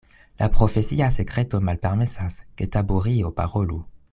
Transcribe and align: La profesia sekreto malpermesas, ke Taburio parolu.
La 0.43 0.49
profesia 0.55 1.11
sekreto 1.17 1.59
malpermesas, 1.67 2.41
ke 2.61 2.69
Taburio 2.77 3.33
parolu. 3.43 3.79